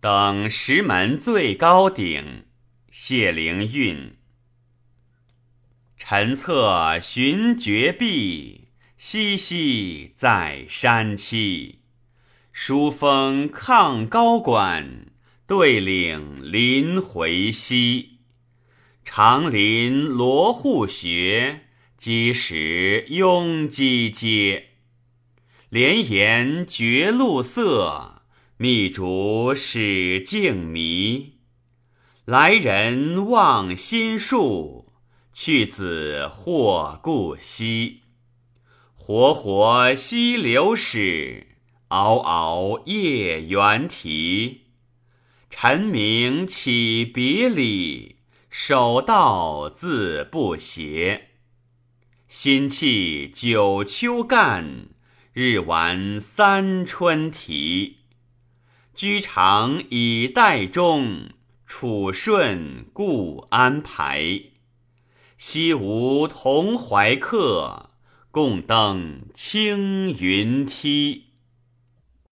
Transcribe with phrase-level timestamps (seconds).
[0.00, 2.44] 等石门最高顶，
[2.90, 4.16] 谢灵运。
[5.98, 11.74] 陈策寻绝壁，西溪在山栖。
[12.50, 15.08] 书风抗高管，
[15.46, 18.20] 对岭临回溪。
[19.04, 21.66] 长林罗户学，
[21.98, 24.68] 积石拥鸡阶。
[25.68, 28.19] 连岩绝露色，
[28.62, 31.38] 密竹始静迷。
[32.26, 34.92] 来人望新树，
[35.32, 38.02] 去子或故稀。
[38.94, 41.56] 活活溪流始，
[41.88, 44.64] 嗷嗷夜猿啼。
[45.48, 48.16] 臣明启别理，
[48.50, 51.28] 守道自不谐。
[52.28, 54.90] 辛弃九秋干。
[55.32, 57.99] 日完三春啼，
[59.00, 61.30] 居长以待终，
[61.66, 64.42] 处顺故安排。
[65.38, 67.92] 昔无同怀客，
[68.30, 71.29] 共登青云梯。